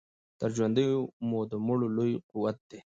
[0.39, 2.79] تر ژوندیو مو د مړو لوی قوت دی